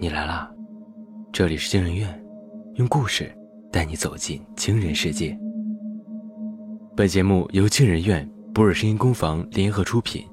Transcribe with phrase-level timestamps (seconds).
[0.00, 0.48] 你来啦！
[1.32, 2.24] 这里是惊人院，
[2.74, 3.36] 用故事
[3.72, 5.36] 带你走进惊人世界。
[6.94, 8.24] 本节目由惊人院、
[8.54, 10.24] 博尔声音工坊联合出品，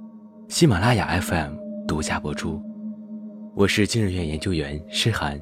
[0.50, 1.56] 喜马拉雅 FM
[1.88, 2.62] 独家播出。
[3.56, 5.42] 我是惊人院研究员诗涵，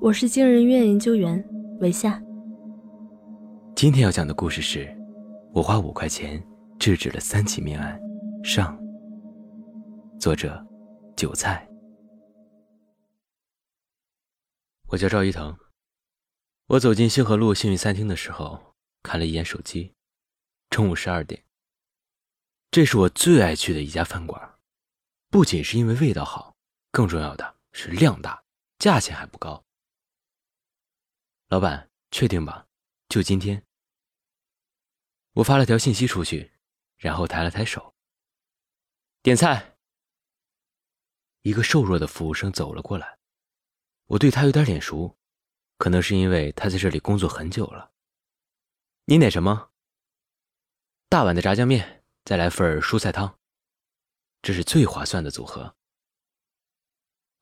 [0.00, 1.44] 我是惊人院研究员
[1.80, 2.18] 韦夏。
[3.76, 4.88] 今天要讲的故事是：
[5.52, 6.42] 我花五块钱
[6.78, 8.00] 制止了三起命案。
[8.42, 8.74] 上。
[10.18, 10.66] 作者：
[11.14, 11.67] 韭菜。
[14.90, 15.54] 我叫赵一腾。
[16.66, 19.94] 我走进星河路幸运餐厅的时候，看了一眼手机，
[20.70, 21.44] 中午十二点。
[22.70, 24.58] 这是我最爱去的一家饭馆，
[25.28, 26.56] 不仅是因为味道好，
[26.90, 28.42] 更重要的是量大，
[28.78, 29.62] 价钱还不高。
[31.48, 32.66] 老板，确定吧？
[33.10, 33.62] 就今天。
[35.32, 36.50] 我发了条信息出去，
[36.96, 37.94] 然后抬了抬手。
[39.22, 39.76] 点菜。
[41.42, 43.17] 一个瘦弱的服务生走了过来。
[44.08, 45.18] 我对他有点脸熟，
[45.76, 47.92] 可能是因为他在这里工作很久了。
[49.04, 49.68] 你点什么？
[51.10, 53.38] 大碗的炸酱面，再来份蔬菜汤，
[54.40, 55.76] 这是最划算的组合。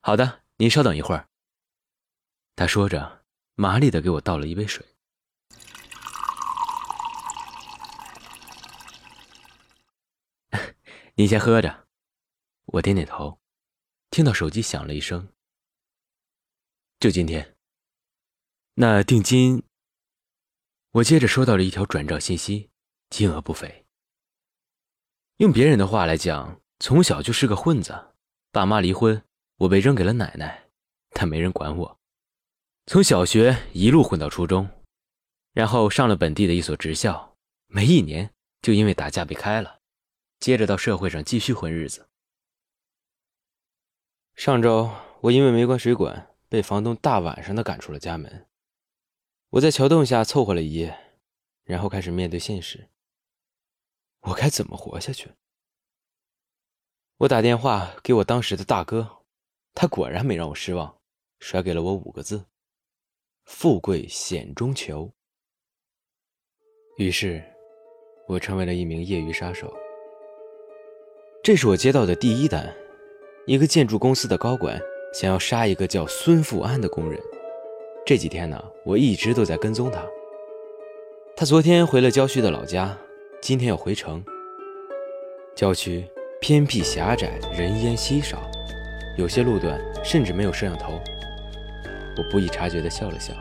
[0.00, 1.28] 好的，您稍等一会儿。
[2.56, 4.84] 他说着，麻利的给我倒了一杯水。
[11.14, 11.86] 你先喝着。
[12.64, 13.40] 我点点头，
[14.10, 15.28] 听到手机响了一声。
[17.06, 17.54] 就今天。
[18.74, 19.62] 那定金？
[20.90, 22.68] 我接着收到了一条转账信息，
[23.10, 23.86] 金额不菲。
[25.36, 28.12] 用别人的话来讲，从小就是个混子，
[28.50, 29.22] 爸妈离婚，
[29.58, 30.68] 我被扔给了奶奶，
[31.10, 32.00] 但没人管我。
[32.86, 34.68] 从小学一路混到初中，
[35.52, 37.36] 然后上了本地的一所职校，
[37.68, 39.78] 没一年就因为打架被开了，
[40.40, 42.08] 接着到社会上继续混日子。
[44.34, 46.32] 上周我因为没关水管。
[46.48, 48.46] 被房东大晚上的赶出了家门，
[49.50, 50.96] 我在桥洞下凑合了一夜，
[51.64, 52.88] 然后开始面对现实。
[54.20, 55.30] 我该怎么活下去？
[57.18, 59.24] 我打电话给我当时的大哥，
[59.74, 60.98] 他果然没让我失望，
[61.40, 62.44] 甩给了我五个字：
[63.44, 65.12] 富贵险中求。
[66.98, 67.42] 于是，
[68.28, 69.72] 我成为了一名业余杀手。
[71.42, 72.74] 这是我接到的第一单，
[73.46, 74.80] 一个建筑公司的高管。
[75.18, 77.18] 想要杀一个叫孙富安的工人，
[78.04, 80.04] 这几天呢，我一直都在跟踪他。
[81.34, 82.94] 他昨天回了郊区的老家，
[83.40, 84.22] 今天要回城。
[85.54, 86.04] 郊区
[86.38, 88.42] 偏僻狭窄，人烟稀少，
[89.16, 91.00] 有些路段甚至没有摄像头。
[92.18, 93.32] 我不易察觉地笑了笑。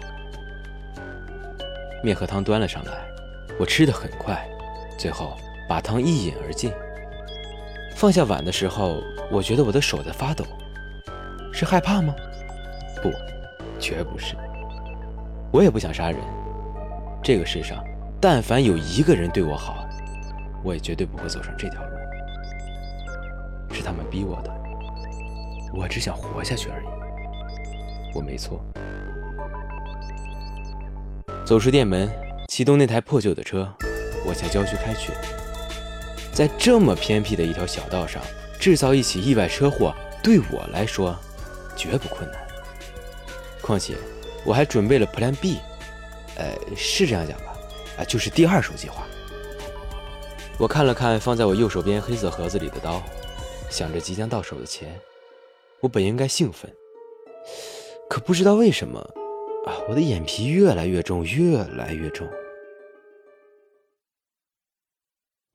[2.02, 3.06] 面和汤端了上来，
[3.60, 4.48] 我吃得很快，
[4.98, 5.36] 最后
[5.68, 6.72] 把汤一饮而尽。
[7.98, 10.46] 放下碗的时候，我觉得我的手在发抖。
[11.56, 12.14] 是害怕吗？
[13.02, 13.10] 不，
[13.80, 14.36] 绝不是。
[15.54, 16.20] 我也不想杀人。
[17.24, 17.82] 这个世上，
[18.20, 19.88] 但凡有一个人对我好，
[20.66, 21.90] 我也绝对不会走上这条路。
[23.74, 24.54] 是他们逼我的。
[25.74, 26.86] 我只想活下去而已。
[28.14, 28.62] 我没错。
[31.46, 32.10] 走出店门，
[32.50, 33.66] 启动那台破旧的车，
[34.26, 35.14] 我向郊区开去。
[36.34, 38.22] 在这么偏僻的一条小道上，
[38.60, 41.18] 制造一起意外车祸，对我来说。
[41.76, 42.48] 绝不困难。
[43.62, 43.98] 况且，
[44.46, 45.60] 我还准备了 Plan B，
[46.38, 47.58] 呃，是这样讲吧？
[47.98, 49.06] 啊，就是第二手计划。
[50.58, 53.02] 我看了看放在我右手边黑色盒子里的刀，
[53.70, 55.00] 想着即将到手的钱，
[55.82, 56.74] 我本应该兴奋，
[58.10, 59.00] 可不知道为什么，
[59.66, 62.28] 啊，我的眼皮越来越重，越来越重。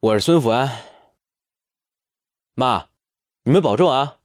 [0.00, 0.82] 我是孙福安，
[2.54, 2.88] 妈，
[3.44, 4.19] 你们保重啊。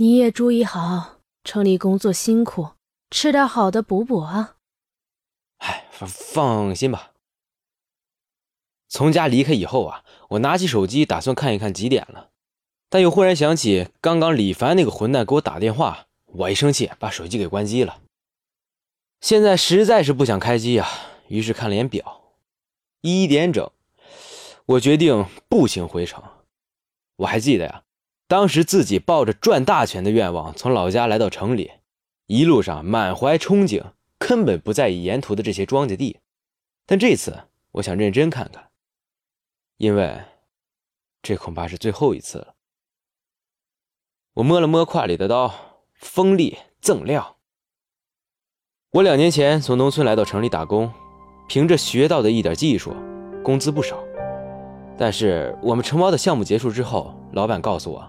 [0.00, 2.68] 你也注意好，城里工作辛苦，
[3.10, 4.54] 吃点好的补补啊。
[5.56, 7.10] 哎，放放心吧。
[8.88, 12.30] 从家离开以后啊，我拿起手机打算看一看几点了，
[12.88, 18.00] 但又忽然想起刚刚李凡那个混蛋给我打电话，我一生气把手机给关机了。
[19.20, 20.88] 现在实在是不想开机啊，
[21.26, 22.36] 于是看了眼表，
[23.00, 23.68] 一点整。
[24.64, 26.22] 我决定步行回城。
[27.16, 27.82] 我还记得呀。
[28.28, 31.72] 当时自己抱着赚大钱的愿望从老家来到城里，
[32.26, 33.82] 一路上满怀憧憬，
[34.18, 36.18] 根本不在意沿途的这些庄稼地。
[36.84, 38.68] 但这次我想认真看看，
[39.78, 40.20] 因为
[41.22, 42.54] 这恐怕是最后一次了。
[44.34, 45.54] 我摸了摸胯里的刀，
[45.94, 47.36] 锋利锃亮。
[48.90, 50.92] 我两年前从农村来到城里打工，
[51.48, 52.94] 凭着学到的一点技术，
[53.42, 53.98] 工资不少。
[54.98, 58.06] 但是我们承包的项目结束之后，老板告诉我。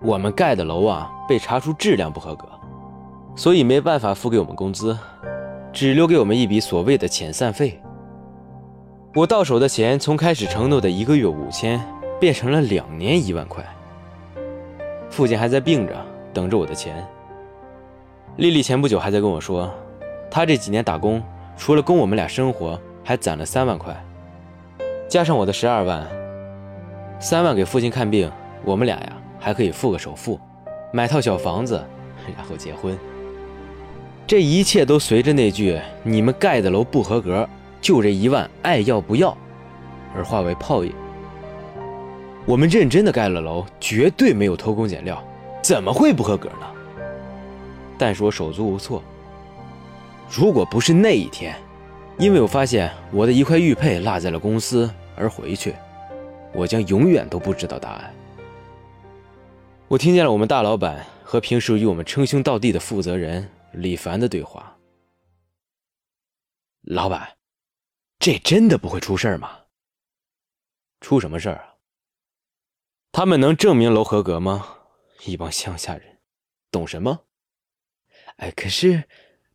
[0.00, 2.46] 我们盖的楼啊被查出质量不合格，
[3.34, 4.96] 所以没办法付给我们工资，
[5.72, 7.80] 只留给我们一笔所谓的遣散费。
[9.14, 11.80] 我到手的钱从开始承诺的一个月五千，
[12.20, 13.64] 变成了两年一万块。
[15.10, 15.96] 父亲还在病着，
[16.32, 17.04] 等着我的钱。
[18.36, 19.68] 丽丽前不久还在跟我说，
[20.30, 21.20] 她这几年打工，
[21.56, 23.96] 除了供我们俩生活，还攒了三万块，
[25.08, 26.06] 加上我的十二万，
[27.18, 28.30] 三万给父亲看病，
[28.64, 30.38] 我们俩呀还可以付个首付，
[30.92, 31.82] 买套小房子，
[32.36, 32.98] 然后结婚。
[34.26, 37.48] 这一切都随着那句“你们盖的楼不合格，
[37.80, 39.36] 就这一万，爱要不要”
[40.14, 40.92] 而化为泡影。
[42.44, 45.22] 我们认真的盖了楼，绝对没有偷工减料，
[45.62, 46.66] 怎么会不合格呢？
[47.96, 49.02] 但是我手足无措。
[50.30, 51.54] 如果不是那一天，
[52.18, 55.74] 因为我发现我的一块玉佩落在了公司而回去，
[56.52, 58.12] 我将永远都不知道答案。
[59.90, 64.78] 我听见了我们大老板和平时与我们称兄道弟的负责人李凡的对话。
[66.82, 67.38] 老板，
[68.18, 69.64] 这真的不会出事吗？
[71.00, 71.76] 出什么事儿啊？
[73.12, 74.76] 他们能证明楼合格吗？
[75.24, 76.20] 一帮乡下人，
[76.70, 77.24] 懂什么？
[78.36, 79.08] 哎，可是，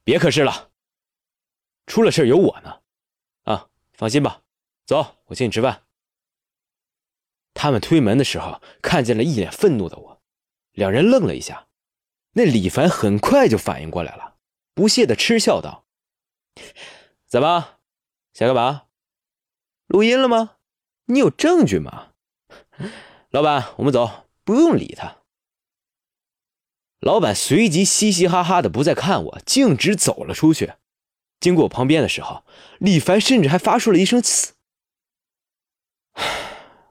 [0.04, 0.72] 别可是了。
[1.86, 2.82] 出了事有我呢，
[3.44, 4.42] 啊，放心吧。
[4.88, 5.84] 走，我请你吃饭。
[7.54, 10.13] 他们推门的时候，看见了一脸愤怒的我，
[10.74, 11.68] 两人愣了一下。
[12.34, 14.36] 那李凡很快就反应过来了，
[14.74, 15.86] 不屑的嗤笑道
[17.26, 17.78] ：“怎么，
[18.34, 18.88] 想干嘛？
[19.86, 20.58] 录音了吗？
[21.06, 22.14] 你有证据吗？”
[23.30, 25.18] 老板，我们走，不用理他。
[27.00, 30.74] 老板随即嘻嘻哈哈的不再看我，径直走了出去。
[31.40, 32.44] 经过我旁边的时候，
[32.80, 34.54] 李凡甚至还发出了一声“呲”。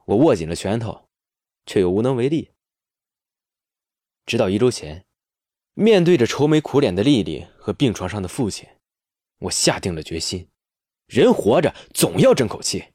[0.05, 1.09] 我握紧了拳头，
[1.65, 2.52] 却又无能为力。
[4.25, 5.05] 直到一周前，
[5.73, 8.67] 面对着愁眉苦脸的丽丽和病床上的父亲，
[9.39, 10.47] 我下定了决心：
[11.07, 12.85] 人活着总要争口气。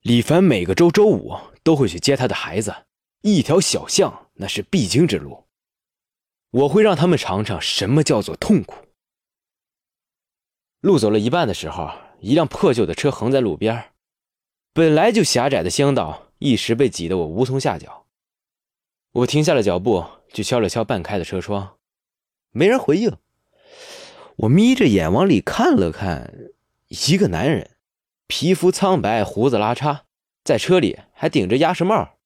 [0.00, 2.86] 李凡每个周周五都会去接他的孩子，
[3.22, 5.44] 一条小巷那是必经之路。
[6.50, 8.86] 我会让他们尝尝什么叫做痛苦。
[10.80, 11.90] 路走了一半的时候，
[12.20, 13.92] 一辆破旧的车横在路边，
[14.72, 18.05] 本来就狭窄的乡道一时被挤得我无从下脚。
[19.16, 20.04] 我停下了脚步，
[20.34, 21.78] 去敲了敲半开的车窗，
[22.50, 23.16] 没人回应。
[24.36, 26.50] 我眯着眼往里看了看，
[26.88, 27.70] 一个男人。
[28.26, 30.02] 皮肤苍白，胡子拉碴，
[30.44, 32.18] 在车里还顶着鸭舌帽，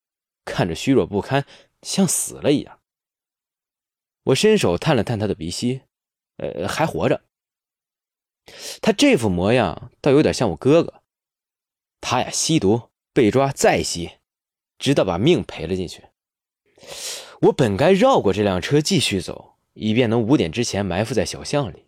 [0.44, 1.46] 看着虚弱不堪，
[1.82, 2.81] 像死了一样。
[4.25, 5.82] 我伸手探了探他的鼻息，
[6.38, 7.22] 呃，还活着。
[8.82, 11.02] 他这副模样倒有点像我哥哥。
[12.00, 14.10] 他呀，吸毒被抓，再吸，
[14.76, 16.02] 直到把命赔了进去。
[17.43, 21.87] 我本该绕过这辆车继续走，以便能五点之前埋伏在小巷里。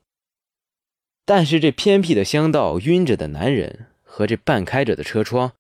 [1.25, 3.89] 但是这偏僻的乡道，晕着的男人。
[4.15, 5.53] 和这半开着的车窗，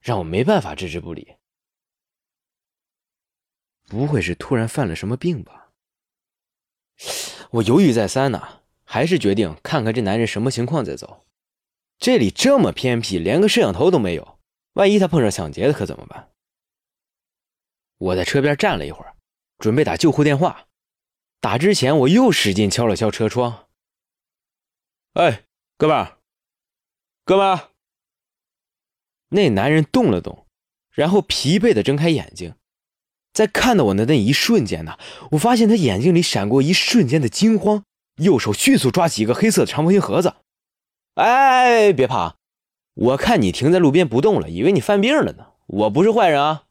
[0.00, 1.36] 让我没办法置之不理。
[3.86, 5.68] 不会是突然犯了什么病吧？
[7.52, 11.24] 我犹豫再三呢，还是决定看看这男人什么情况再走。
[12.00, 14.40] 这里这么偏僻，连个摄像头都没有，
[14.72, 16.32] 万一他碰上抢劫的可怎么办？
[18.00, 19.14] 我在车边站了一会儿，
[19.58, 20.68] 准备打救护电话。
[21.38, 23.66] 打之前，我又使劲敲了敲车窗。
[25.12, 25.44] 哎，
[25.76, 26.16] 哥们儿，
[27.26, 27.68] 哥们儿。
[29.28, 30.46] 那男人动了动，
[30.90, 32.54] 然后疲惫的睁开眼睛，
[33.34, 34.98] 在看到我的那一瞬间呢，
[35.32, 37.84] 我发现他眼睛里闪过一瞬间的惊慌，
[38.16, 40.36] 右手迅速抓起一个黑色的长方形盒子。
[41.16, 42.38] 哎，别怕，
[42.94, 45.52] 我看你停在路边不动了，以为你犯病了呢。
[45.66, 46.64] 我不是坏人啊。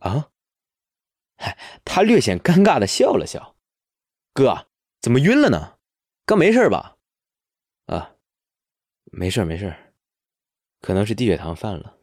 [0.00, 0.30] 啊？
[1.36, 3.56] 嗨，他略显尴尬的笑了笑。
[4.32, 4.68] 哥，
[5.00, 5.78] 怎么晕了呢？
[6.24, 6.96] 刚没事吧？
[7.86, 8.16] 啊，
[9.04, 9.94] 没事没事。
[10.80, 11.98] 可能是低血糖犯了，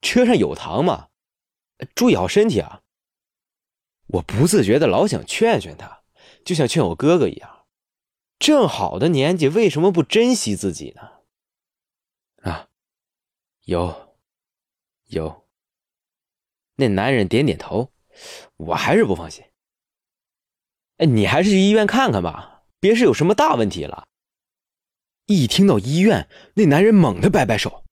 [0.00, 1.08] 车上有糖吗？
[1.94, 2.82] 注意好身体啊！
[4.06, 6.02] 我不自觉的老想劝劝他，
[6.44, 7.66] 就像劝我哥哥一样。
[8.38, 12.50] 正好的年纪，为什么不珍惜自己呢？
[12.50, 12.68] 啊，
[13.62, 14.16] 有，
[15.06, 15.43] 有。
[16.76, 17.90] 那男人点点头，
[18.56, 19.44] 我还是不放心。
[20.98, 24.04] 哎，你还是去医院看看吧，别是有什么大问题了。
[25.26, 27.84] 一听到医院，那男人猛地摆摆手：“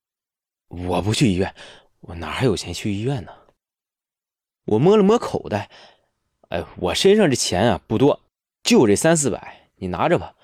[0.69, 1.55] 我不去医院，
[2.01, 3.33] 我哪还有钱去医院呢？”
[4.67, 5.71] 我摸了摸口袋，
[6.51, 8.21] 哎，我身上这钱啊不多，
[8.63, 10.37] 就这三四百，你拿着吧，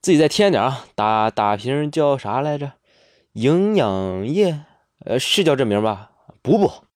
[0.00, 0.86] 自己再添点啊。
[0.94, 2.74] 打打瓶叫啥来着？
[3.32, 4.64] 营养液？
[5.00, 6.12] 呃，是叫这名吧？
[6.42, 6.87] 补补。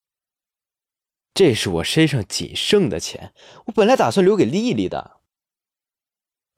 [1.34, 3.34] 这是我身上仅剩的钱，
[3.66, 5.20] 我本来打算留给丽丽的。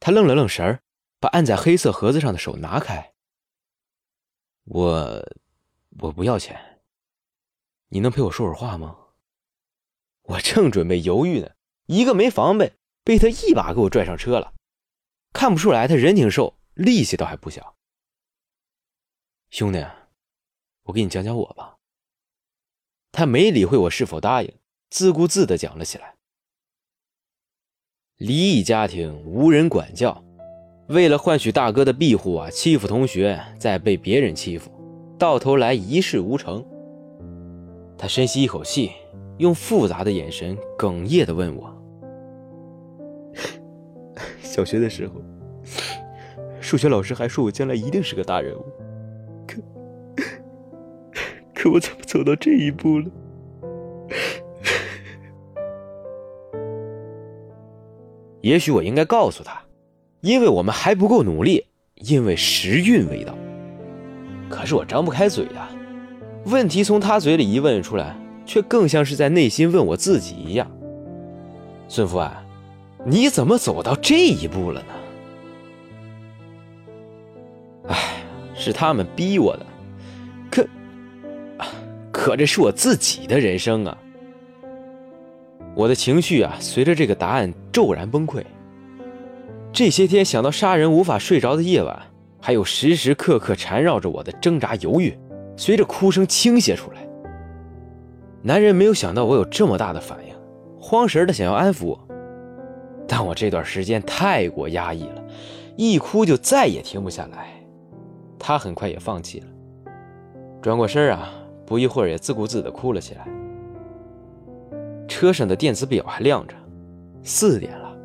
[0.00, 0.82] 他愣了愣神儿，
[1.20, 3.14] 把按在黑色盒子上的手拿开。
[4.64, 5.32] 我，
[6.00, 6.82] 我不要钱。
[7.88, 8.98] 你能陪我说会儿话吗？
[10.22, 11.52] 我正准备犹豫呢，
[11.86, 14.54] 一个没防备，被他一把给我拽上车了。
[15.32, 17.76] 看不出来，他人挺瘦，力气倒还不小。
[19.50, 19.86] 兄弟，
[20.82, 21.78] 我给你讲讲我吧。
[23.12, 24.58] 他没理会我是否答应，
[24.94, 26.14] 自顾自的讲了起来。
[28.16, 30.22] 离异家庭无人管教，
[30.86, 34.70] 为了换取大哥的庇护啊，欺负同学，再被别人欺负，
[35.18, 36.64] 到头来一事无成。
[37.98, 38.92] 他深吸一口气，
[39.38, 41.74] 用复杂的眼神哽咽的问我
[44.42, 45.14] ：“小学的时候，
[46.60, 48.64] 数学老师还说我将来一定是个大人物。”
[51.52, 53.10] 可我怎么走到这一步了？
[58.44, 59.58] 也许我应该告诉他，
[60.20, 63.34] 因为我们还不够努力，因为时运未到。
[64.50, 65.66] 可是我张不开嘴呀，
[66.44, 70.70] 问题从他嘴里一问出来，却更像是在内心问我自己一样。
[71.88, 72.36] 孙福安，
[73.06, 74.92] 你怎么走到这一步了呢？
[77.88, 77.96] 哎，
[78.54, 79.64] 是他们逼我的。
[80.50, 80.68] 可
[82.12, 83.96] 可这是我自己的人生啊！
[85.74, 88.42] 我的情绪啊，随着这个答案骤然崩溃。
[89.72, 92.00] 这些天想到杀人无法睡着的夜晚，
[92.40, 95.18] 还有时时刻刻缠绕着我的挣扎犹豫，
[95.56, 96.98] 随着哭声倾泻出来。
[98.42, 100.34] 男人没有想到我有这么大的反应，
[100.78, 102.08] 慌神的想要安抚我，
[103.08, 105.24] 但我这段时间太过压抑了，
[105.76, 107.48] 一哭就再也停不下来。
[108.38, 109.46] 他很快也放弃了，
[110.62, 111.32] 转过身啊。
[111.66, 113.26] 不一会儿，也自顾自地哭了起来。
[115.14, 116.56] 车上的电子表还亮着，
[117.22, 117.96] 四点了。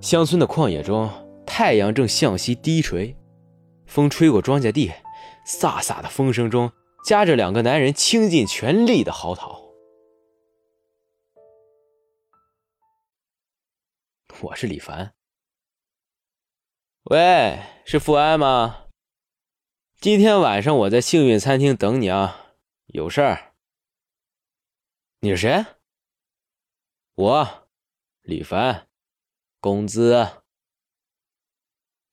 [0.00, 1.08] 乡村的旷野中，
[1.46, 3.16] 太阳正向西低垂，
[3.86, 4.90] 风吹过庄稼地，
[5.46, 6.72] 飒飒的风声中
[7.04, 9.70] 夹着两个男人倾尽全力的嚎啕。
[14.40, 15.14] 我是李凡，
[17.04, 18.86] 喂，是富安吗？
[20.00, 22.46] 今天晚上我在幸运餐厅等你啊。
[22.86, 23.52] 有事儿？
[25.20, 25.64] 你是谁？
[27.16, 27.68] 我，
[28.20, 28.88] 李凡，
[29.58, 30.42] 工资。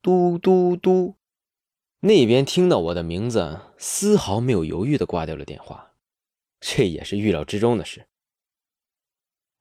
[0.02, 1.18] 嘟嘟嘟，
[2.00, 5.92] 那边听到我的名字，丝毫没有犹豫的挂掉了电话，
[6.62, 8.08] 这也是预料之中的事。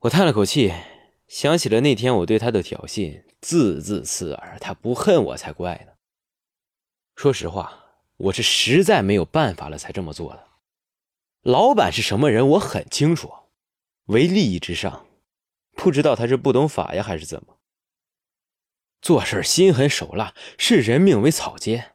[0.02, 0.72] 我叹了口气，
[1.26, 5.94] 想起了那天我对他的挑衅，字字刺耳，他不恨我才怪呢。
[7.16, 10.46] 说实话，我是实在没有办法了才这么做的。
[11.40, 13.32] 老板是什么人，我很清楚，
[14.04, 15.04] 唯利益至上，
[15.74, 17.58] 不知道他是不懂法呀，还是怎么？
[19.00, 21.92] 做事心狠手辣，视人命为草芥。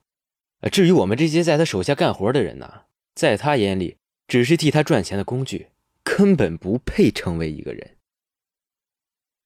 [0.72, 2.81] 至于我们这些在他手下干活的人呢，
[3.15, 5.69] 在他眼里只是替他赚钱的工具，
[6.03, 7.96] 根本不配成为一个人。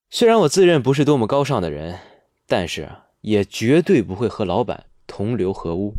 [0.09, 1.99] 虽然我自认不是多么高尚的人，
[2.47, 2.89] 但是
[3.21, 5.93] 也绝对不会和老板同流合污。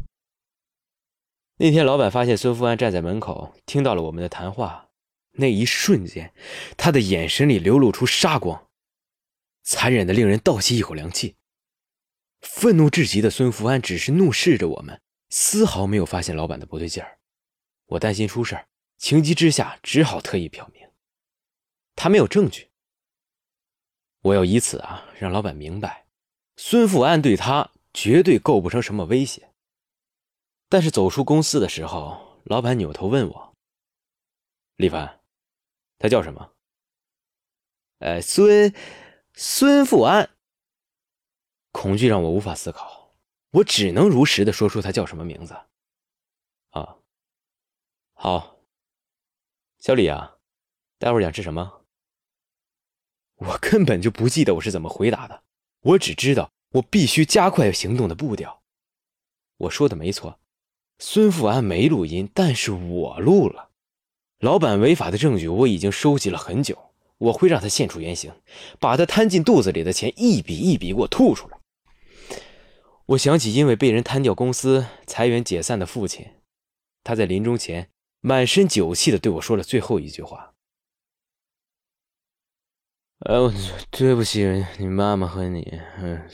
[1.59, 4.89] 那天，老板发现孙富安站在门口，听到了我们的谈话。
[5.33, 6.35] 那一瞬间，
[6.77, 8.69] 他的眼神里流露出杀光，
[9.63, 11.37] 残忍的令人倒吸一口凉气。
[12.41, 17.19] 愤怒至极的孙福安只是怒视着我们，丝毫没有发现老板的不对劲儿。
[17.87, 18.67] 我担心出事
[18.99, 20.89] 情急之下只好特意表明，
[21.95, 22.71] 他没有证据。
[24.23, 26.07] 我要以此啊，让老板明白，
[26.57, 29.51] 孙富安对他绝对构不成什么威胁。
[30.69, 33.55] 但是走出公司的时候，老板扭头问我
[34.77, 35.21] ：“李凡，
[36.03, 36.53] 他叫什么
[38.01, 38.75] ？”“呃，孙
[39.35, 40.31] 孙富安。”
[41.71, 43.15] 恐惧让我无法思考，
[43.53, 45.55] 我只能如实的说出他叫什么名字。
[46.71, 46.97] 啊，
[48.15, 48.59] 好，
[49.79, 50.39] 小李啊，
[50.99, 51.85] 待会儿想吃什么？
[53.37, 55.45] 我根本就不记得我是怎么回答的，
[55.81, 58.63] 我只知道我必须加快行动的步调。
[59.57, 60.41] 我说的没错。
[60.99, 63.72] 孙富安没录音，但是我录了。
[64.43, 66.77] 老板违法的证据我已经收集了很久，
[67.19, 68.33] 我会让他现出原形，
[68.81, 71.59] 把他摊进肚子里的钱一笔一笔给我吐出来。
[73.07, 76.27] 我想起因为被人摊掉公司、裁员解散的父亲，
[77.05, 80.55] 他在临终前满身酒气的对我说了最后一句话
[83.23, 83.55] ：“哎，我
[83.93, 86.29] 对不起你妈妈和你，嗯，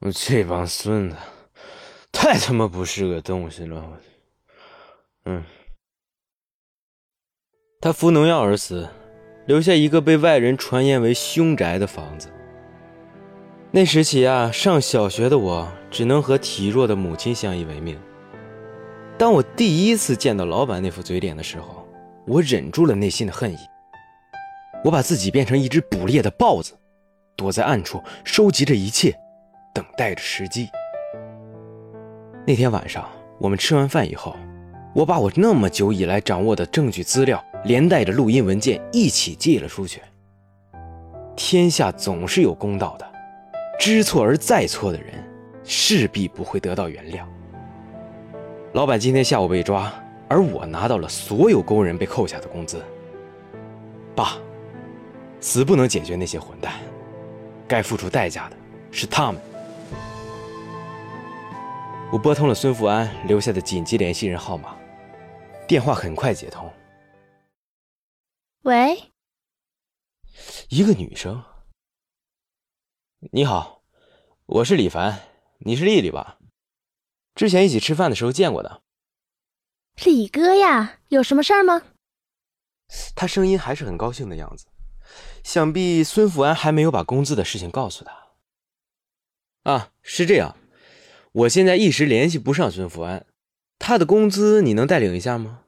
[0.00, 1.16] 我这帮孙子。”
[2.10, 4.00] 太他妈不是个东西了！
[5.24, 5.44] 嗯，
[7.82, 8.88] 他服农药而死，
[9.44, 12.28] 留下一个被外人传言为凶宅的房子。
[13.72, 17.98] 那时起啊，上小学的我只能和体弱的母亲相依为命。
[19.18, 21.84] 当我第一次见到老板那副嘴脸的时候，
[22.24, 23.58] 我忍住了内心的恨意。
[24.84, 26.74] 我把自己变成一只捕猎的豹子，
[27.34, 29.12] 躲在暗处收集着一切，
[29.74, 30.68] 等待着时机。
[32.46, 33.10] 那天晚上，
[33.40, 34.36] 我们吃完饭以后，
[34.94, 40.00] 我把我那么久以来掌握的证据资料，连带着录音文件一起寄了出去。
[41.36, 43.12] 天下总是有公道的。
[43.78, 45.12] 知错而再错的人，
[45.64, 47.24] 势必不会得到原谅。
[48.74, 49.92] 老板今天下午被抓，
[50.28, 52.80] 而我拿到了所有工人被扣下的工资。
[54.14, 54.36] 爸，
[55.40, 56.74] 死不能解决那些混蛋，
[57.66, 58.56] 该付出代价的
[58.92, 59.40] 是他们。
[62.12, 64.76] 我拨通了孙富安留下的紧急联系人号码，
[65.66, 66.70] 电话很快接通。
[68.62, 69.10] 喂，
[70.68, 71.42] 一个女生。
[73.32, 73.82] 你好，
[74.46, 75.20] 我是李凡，
[75.58, 76.38] 你是丽丽吧？
[77.34, 78.82] 之前一起吃饭的时候见过的。
[80.04, 81.82] 李哥呀，有什么事儿吗？
[83.16, 84.66] 他声音还是很高兴的样子，
[85.42, 88.28] 想必孙福安还没有把工资的事情告诉他。
[89.64, 90.56] 啊，是这样，
[91.32, 93.26] 我现在一时联系不上孙福安，
[93.80, 95.64] 他的工资你能代领一下吗？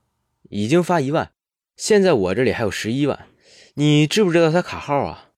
[0.49, 1.34] 已经发一万，
[1.77, 3.29] 现在我这里还有十一万，
[3.75, 5.31] 你知不知道他卡号啊？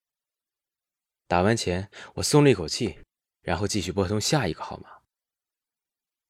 [1.27, 2.99] 打完钱，我松了一口气，
[3.41, 4.89] 然后继续拨通下一个号码。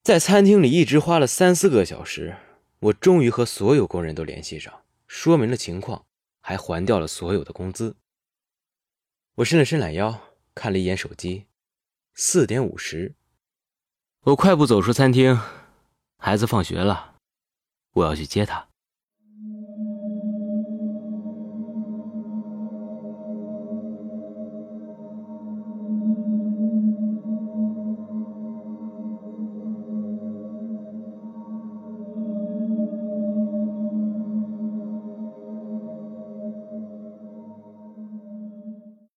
[0.02, 2.36] 在餐厅里一直花了三四个小时，
[2.80, 6.06] 我终于和所有工人都联系上，说明了情况，
[6.40, 7.96] 还还掉了所有的工资。
[9.34, 11.46] 我伸了伸懒腰，看了一眼手机，
[12.14, 13.14] 四点五十。
[14.22, 15.38] 我快步走出餐厅，
[16.16, 17.16] 孩子放学了，
[17.92, 18.67] 我要去接他。